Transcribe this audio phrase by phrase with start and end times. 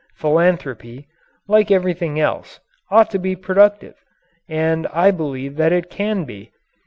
[0.15, 1.05] Philanthropy,
[1.47, 2.59] like everything else,
[2.89, 3.93] ought to be productive,
[4.49, 6.49] and I believe that it can be.